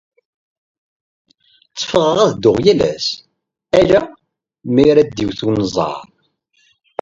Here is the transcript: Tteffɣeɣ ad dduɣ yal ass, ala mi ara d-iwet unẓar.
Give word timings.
Tteffɣeɣ 1.69 2.17
ad 2.25 2.31
dduɣ 2.35 2.57
yal 2.65 2.81
ass, 2.93 3.07
ala 3.79 4.01
mi 4.73 4.83
ara 4.91 5.03
d-iwet 5.03 5.39
unẓar. 5.49 5.99